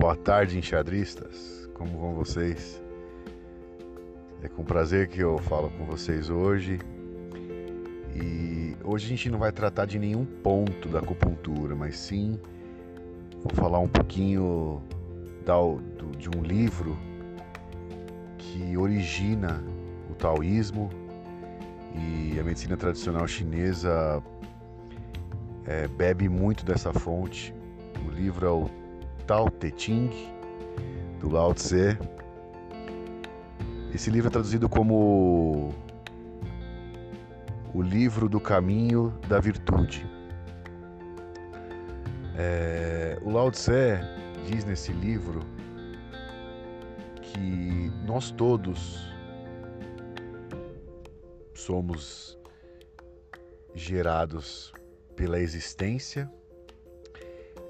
[0.00, 1.68] Boa tarde, enxadristas.
[1.74, 2.82] Como vão vocês?
[4.42, 6.78] É com prazer que eu falo com vocês hoje.
[8.16, 12.40] E hoje a gente não vai tratar de nenhum ponto da acupuntura, mas sim
[13.42, 14.82] vou falar um pouquinho
[15.44, 16.96] da, do, de um livro
[18.38, 19.62] que origina
[20.10, 20.88] o taoísmo
[21.94, 24.22] e a medicina tradicional chinesa
[25.66, 27.54] é, bebe muito dessa fonte.
[28.08, 28.79] O livro é o
[29.30, 30.10] Tao Te Ching,
[31.20, 31.96] do Lao Tse.
[33.94, 35.72] Esse livro é traduzido como
[37.72, 40.04] o livro do caminho da virtude.
[42.36, 44.00] É, o Lao Tse
[44.48, 45.38] diz nesse livro
[47.22, 49.14] que nós todos
[51.54, 52.36] somos
[53.76, 54.72] gerados
[55.14, 56.28] pela existência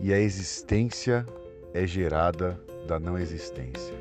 [0.00, 1.26] e a existência
[1.74, 3.94] é gerada da não existência.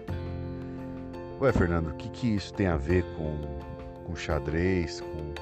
[1.40, 3.38] Ué, Fernando, o que, que isso tem a ver com,
[4.06, 5.02] com xadrez?
[5.02, 5.34] Com...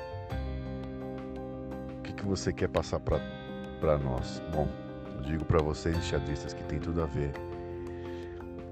[1.98, 4.42] O que, que você quer passar para nós?
[4.52, 4.68] Bom,
[5.16, 7.32] eu digo para vocês, xadristas, que tem tudo a ver.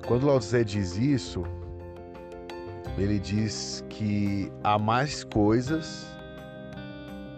[0.05, 1.43] Quando Lao Tse diz isso,
[2.97, 6.05] ele diz que há mais coisas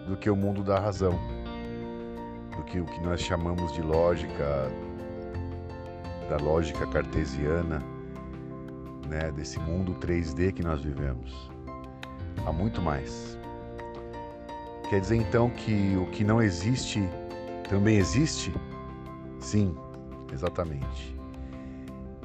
[0.06, 1.18] do que o mundo da razão,
[2.56, 4.70] do que o que nós chamamos de lógica
[6.28, 7.82] da lógica cartesiana,
[9.08, 11.50] né, desse mundo 3D que nós vivemos.
[12.46, 13.38] Há muito mais.
[14.90, 17.02] Quer dizer então que o que não existe
[17.68, 18.52] também existe?
[19.40, 19.76] Sim,
[20.32, 21.16] exatamente.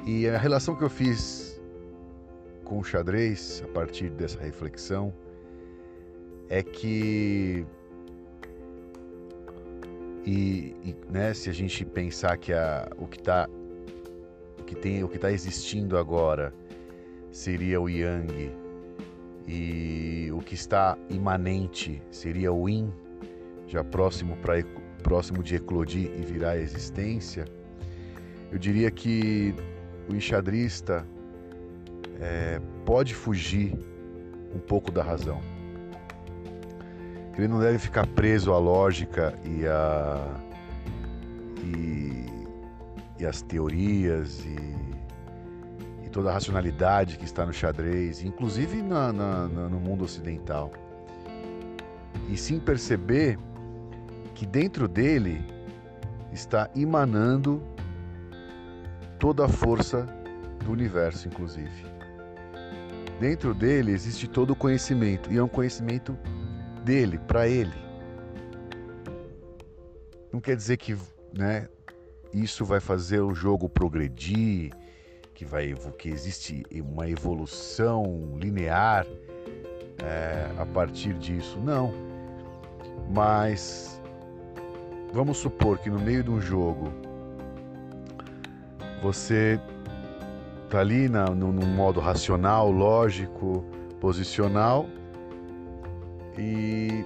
[0.06, 1.60] E a relação que eu fiz
[2.64, 5.12] com o xadrez a partir dessa reflexão
[6.48, 7.66] é que
[10.26, 13.48] e, e né, se a gente pensar que a, o que está
[14.66, 16.52] que tem o que está existindo agora
[17.30, 18.52] seria o Yang
[19.46, 22.92] e o que está imanente seria o Yin,
[23.66, 24.64] já próximo para
[25.02, 27.44] próximo de eclodir e virar a existência.
[28.50, 29.54] Eu diria que
[30.08, 31.06] o enxadrista
[32.20, 33.74] é, pode fugir
[34.54, 35.40] um pouco da razão.
[37.36, 40.40] Ele não deve ficar preso à lógica e a
[41.64, 42.33] e
[43.18, 49.48] e as teorias e, e, toda a racionalidade que está no xadrez, inclusive na, na,
[49.48, 50.72] na, no mundo ocidental.
[52.28, 53.38] E sim perceber
[54.34, 55.44] que dentro dele
[56.32, 57.62] está emanando
[59.18, 60.06] toda a força
[60.64, 61.94] do universo, inclusive.
[63.20, 66.18] Dentro dele existe todo o conhecimento, e é um conhecimento
[66.84, 67.72] dele, para ele.
[70.32, 70.96] Não quer dizer que
[71.32, 71.68] né,
[72.34, 74.72] isso vai fazer o jogo progredir,
[75.32, 79.06] que, vai, que existe uma evolução linear
[80.02, 81.58] é, a partir disso.
[81.60, 81.92] Não.
[83.08, 84.00] Mas
[85.12, 86.92] vamos supor que no meio de um jogo
[89.00, 89.60] você
[90.64, 93.64] está ali na, no, no modo racional, lógico,
[94.00, 94.86] posicional
[96.36, 97.04] e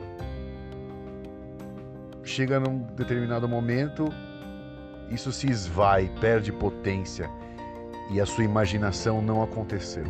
[2.25, 4.09] chega num determinado momento
[5.11, 7.31] isso se esvai, perde potência
[8.11, 10.05] e a sua imaginação não aconteceu.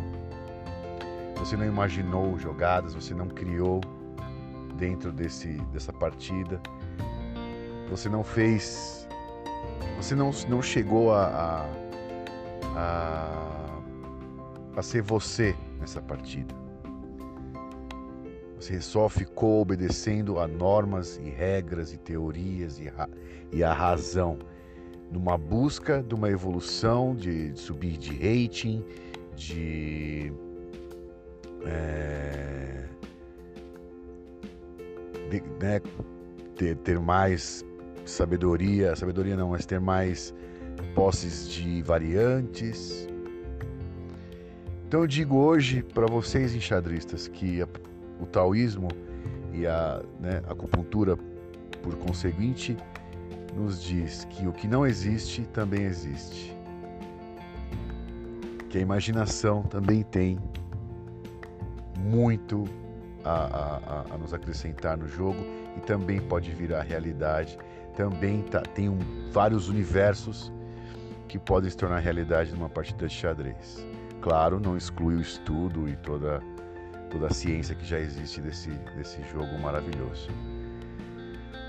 [1.35, 3.81] Você não imaginou jogadas, você não criou
[4.75, 6.61] dentro desse, dessa partida,
[7.89, 9.07] você não fez,
[9.97, 11.65] você não, não chegou a, a,
[12.75, 13.79] a,
[14.77, 16.53] a ser você nessa partida.
[18.59, 22.91] Você só ficou obedecendo a normas e regras e teorias e,
[23.53, 24.37] e a razão
[25.11, 28.83] numa busca de uma evolução, de, de subir de rating,
[29.35, 30.31] de,
[31.65, 32.85] é,
[35.29, 35.81] de né,
[36.55, 37.65] ter, ter mais
[38.05, 40.33] sabedoria, sabedoria não, mas ter mais
[40.93, 43.07] posses de variantes.
[44.87, 47.67] Então eu digo hoje para vocês enxadristas que a,
[48.19, 48.89] o taoísmo
[49.53, 51.17] e a né, acupuntura,
[51.81, 52.75] por conseguinte,
[53.55, 56.55] nos diz que o que não existe também existe.
[58.69, 60.37] Que a imaginação também tem
[61.97, 62.65] muito
[63.23, 65.39] a, a, a nos acrescentar no jogo
[65.75, 67.57] e também pode virar realidade.
[67.95, 68.99] Também tá, tem um,
[69.31, 70.51] vários universos
[71.27, 73.85] que podem se tornar realidade numa partida de xadrez.
[74.21, 76.41] Claro, não exclui o estudo e toda,
[77.09, 80.29] toda a ciência que já existe desse, desse jogo maravilhoso.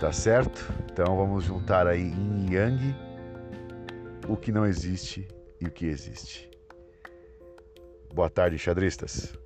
[0.01, 0.73] Tá certo?
[0.91, 2.97] Então vamos juntar aí em Yang
[4.27, 5.29] o que não existe
[5.61, 6.49] e o que existe.
[8.11, 9.39] Boa tarde, xadristas.